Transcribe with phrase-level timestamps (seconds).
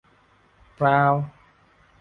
[0.75, 0.99] เปล่า